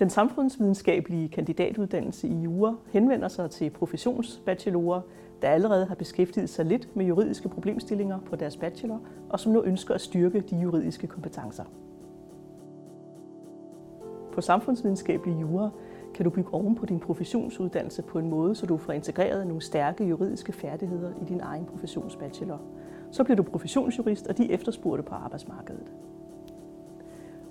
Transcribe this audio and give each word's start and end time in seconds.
Den 0.00 0.10
samfundsvidenskabelige 0.10 1.28
kandidatuddannelse 1.28 2.28
i 2.28 2.34
jura 2.34 2.74
henvender 2.92 3.28
sig 3.28 3.50
til 3.50 3.70
professionsbachelorer, 3.70 5.00
der 5.42 5.48
allerede 5.48 5.86
har 5.86 5.94
beskæftiget 5.94 6.48
sig 6.48 6.64
lidt 6.64 6.96
med 6.96 7.06
juridiske 7.06 7.48
problemstillinger 7.48 8.18
på 8.18 8.36
deres 8.36 8.56
bachelor, 8.56 9.00
og 9.28 9.40
som 9.40 9.52
nu 9.52 9.62
ønsker 9.62 9.94
at 9.94 10.00
styrke 10.00 10.40
de 10.40 10.56
juridiske 10.56 11.06
kompetencer. 11.06 11.64
På 14.32 14.40
samfundsvidenskabelig 14.40 15.40
jura 15.40 15.70
kan 16.14 16.24
du 16.24 16.30
bygge 16.30 16.54
oven 16.54 16.74
på 16.74 16.86
din 16.86 17.00
professionsuddannelse 17.00 18.02
på 18.02 18.18
en 18.18 18.30
måde, 18.30 18.54
så 18.54 18.66
du 18.66 18.76
får 18.76 18.92
integreret 18.92 19.46
nogle 19.46 19.62
stærke 19.62 20.04
juridiske 20.04 20.52
færdigheder 20.52 21.12
i 21.22 21.24
din 21.24 21.40
egen 21.40 21.64
professionsbachelor. 21.64 22.60
Så 23.10 23.24
bliver 23.24 23.36
du 23.36 23.42
professionsjurist, 23.42 24.26
og 24.26 24.38
de 24.38 24.52
efterspurgte 24.52 25.02
på 25.02 25.14
arbejdsmarkedet. 25.14 25.92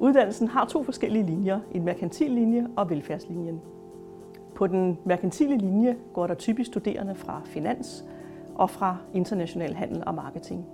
Uddannelsen 0.00 0.48
har 0.48 0.64
to 0.64 0.82
forskellige 0.82 1.26
linjer, 1.26 1.60
en 1.72 1.84
merkantil 1.84 2.30
linje 2.30 2.66
og 2.76 2.90
velfærdslinjen. 2.90 3.60
På 4.54 4.66
den 4.66 4.98
merkantile 5.04 5.56
linje 5.56 5.96
går 6.12 6.26
der 6.26 6.34
typisk 6.34 6.66
studerende 6.66 7.14
fra 7.14 7.42
finans 7.44 8.04
og 8.54 8.70
fra 8.70 8.96
international 9.14 9.74
handel 9.74 10.02
og 10.06 10.14
marketing. 10.14 10.66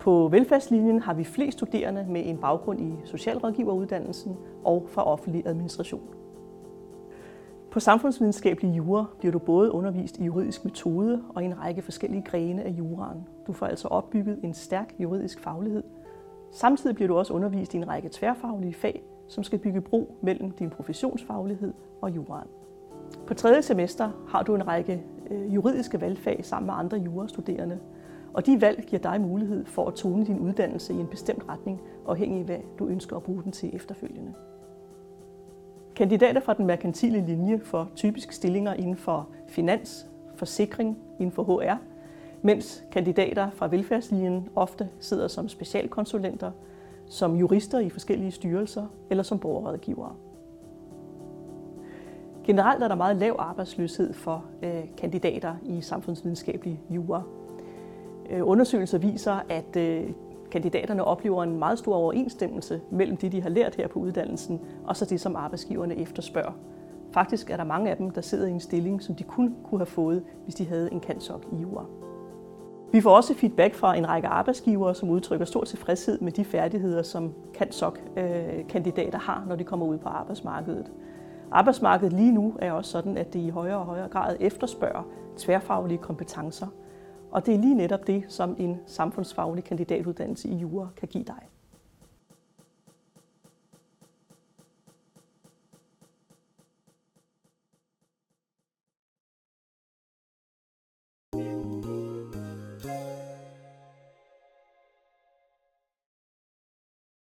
På 0.00 0.28
velfærdslinjen 0.28 1.00
har 1.00 1.14
vi 1.14 1.24
flest 1.24 1.58
studerende 1.58 2.06
med 2.08 2.22
en 2.26 2.38
baggrund 2.38 2.80
i 2.80 2.92
socialrådgiveruddannelsen 3.04 4.36
og 4.64 4.86
fra 4.88 5.06
offentlig 5.06 5.46
administration. 5.46 6.02
På 7.70 7.80
samfundsvidenskabelig 7.80 8.76
jura 8.76 9.04
bliver 9.18 9.32
du 9.32 9.38
både 9.38 9.72
undervist 9.72 10.18
i 10.18 10.24
juridisk 10.24 10.64
metode 10.64 11.22
og 11.34 11.42
i 11.42 11.46
en 11.46 11.60
række 11.60 11.82
forskellige 11.82 12.22
grene 12.22 12.62
af 12.62 12.70
juraen. 12.70 13.28
Du 13.46 13.52
får 13.52 13.66
altså 13.66 13.88
opbygget 13.88 14.38
en 14.42 14.54
stærk 14.54 14.94
juridisk 14.98 15.40
faglighed. 15.40 15.82
Samtidig 16.50 16.96
bliver 16.96 17.08
du 17.08 17.18
også 17.18 17.32
undervist 17.32 17.74
i 17.74 17.76
en 17.76 17.88
række 17.88 18.08
tværfaglige 18.12 18.74
fag, 18.74 19.02
som 19.28 19.44
skal 19.44 19.58
bygge 19.58 19.80
bro 19.80 20.14
mellem 20.22 20.50
din 20.50 20.70
professionsfaglighed 20.70 21.72
og 22.00 22.10
juraen. 22.10 22.48
På 23.26 23.34
tredje 23.34 23.62
semester 23.62 24.10
har 24.28 24.42
du 24.42 24.54
en 24.54 24.66
række 24.66 25.02
øh, 25.30 25.54
juridiske 25.54 26.00
valgfag 26.00 26.44
sammen 26.44 26.66
med 26.66 26.74
andre 26.74 26.98
jurastuderende, 26.98 27.78
og 28.34 28.46
de 28.46 28.60
valg 28.60 28.84
giver 28.86 29.02
dig 29.02 29.20
mulighed 29.20 29.66
for 29.66 29.86
at 29.86 29.94
tone 29.94 30.26
din 30.26 30.38
uddannelse 30.38 30.92
i 30.94 30.96
en 30.96 31.06
bestemt 31.06 31.44
retning, 31.48 31.80
afhængig 32.06 32.38
af 32.38 32.44
hvad 32.44 32.58
du 32.78 32.86
ønsker 32.86 33.16
at 33.16 33.22
bruge 33.22 33.42
den 33.42 33.52
til 33.52 33.76
efterfølgende. 33.76 34.34
Kandidater 35.96 36.40
fra 36.40 36.54
den 36.54 36.66
merkantile 36.66 37.26
linje 37.26 37.60
får 37.60 37.90
typisk 37.96 38.32
stillinger 38.32 38.74
inden 38.74 38.96
for 38.96 39.28
finans, 39.48 40.06
forsikring, 40.36 40.98
inden 41.18 41.32
for 41.32 41.42
HR, 41.42 41.76
mens 42.42 42.84
kandidater 42.92 43.50
fra 43.50 43.66
velfærdslinjen 43.66 44.48
ofte 44.56 44.88
sidder 45.00 45.28
som 45.28 45.48
specialkonsulenter, 45.48 46.50
som 47.06 47.36
jurister 47.36 47.78
i 47.78 47.88
forskellige 47.88 48.30
styrelser 48.30 48.86
eller 49.10 49.22
som 49.22 49.38
borgerrådgivere. 49.38 50.12
Generelt 52.44 52.82
er 52.82 52.88
der 52.88 52.94
meget 52.94 53.16
lav 53.16 53.36
arbejdsløshed 53.38 54.12
for 54.12 54.44
øh, 54.62 54.84
kandidater 54.98 55.54
i 55.62 55.80
samfundsvidenskabelig 55.80 56.80
jura. 56.90 57.22
Øh, 58.30 58.48
undersøgelser 58.48 58.98
viser, 58.98 59.40
at 59.48 59.76
øh, 59.76 60.10
kandidaterne 60.50 61.04
oplever 61.04 61.42
en 61.42 61.58
meget 61.58 61.78
stor 61.78 61.94
overensstemmelse 61.94 62.80
mellem 62.90 63.16
det, 63.16 63.32
de 63.32 63.42
har 63.42 63.48
lært 63.48 63.74
her 63.74 63.88
på 63.88 63.98
uddannelsen, 63.98 64.60
og 64.84 64.96
så 64.96 65.04
det, 65.04 65.20
som 65.20 65.36
arbejdsgiverne 65.36 65.96
efterspørger. 65.96 66.52
Faktisk 67.12 67.50
er 67.50 67.56
der 67.56 67.64
mange 67.64 67.90
af 67.90 67.96
dem, 67.96 68.10
der 68.10 68.20
sidder 68.20 68.46
i 68.46 68.50
en 68.50 68.60
stilling, 68.60 69.02
som 69.02 69.14
de 69.14 69.24
kun 69.24 69.56
kunne 69.64 69.80
have 69.80 69.86
fået, 69.86 70.22
hvis 70.44 70.54
de 70.54 70.66
havde 70.66 70.92
en 70.92 71.00
kantsok 71.00 71.46
i 71.52 71.56
jura. 71.56 71.84
Vi 72.92 73.00
får 73.00 73.16
også 73.16 73.34
feedback 73.34 73.74
fra 73.74 73.96
en 73.96 74.08
række 74.08 74.28
arbejdsgivere, 74.28 74.94
som 74.94 75.10
udtrykker 75.10 75.46
stor 75.46 75.64
tilfredshed 75.64 76.20
med 76.20 76.32
de 76.32 76.44
færdigheder, 76.44 77.02
som 77.02 77.34
kantsok-kandidater 77.54 79.18
øh, 79.18 79.26
har, 79.26 79.44
når 79.48 79.56
de 79.56 79.64
kommer 79.64 79.86
ud 79.86 79.98
på 79.98 80.08
arbejdsmarkedet. 80.08 80.92
Arbejdsmarkedet 81.50 82.12
lige 82.12 82.32
nu 82.32 82.54
er 82.58 82.72
også 82.72 82.90
sådan, 82.90 83.16
at 83.16 83.32
det 83.32 83.40
i 83.40 83.48
højere 83.48 83.78
og 83.78 83.86
højere 83.86 84.08
grad 84.08 84.36
efterspørger 84.40 85.02
tværfaglige 85.36 85.98
kompetencer. 85.98 86.66
Og 87.30 87.46
det 87.46 87.54
er 87.54 87.58
lige 87.58 87.74
netop 87.74 88.06
det, 88.06 88.24
som 88.28 88.56
en 88.58 88.76
samfundsfaglig 88.86 89.64
kandidatuddannelse 89.64 90.48
i 90.48 90.54
jura 90.54 90.88
kan 90.96 91.08
give 91.08 91.24
dig. 91.24 91.42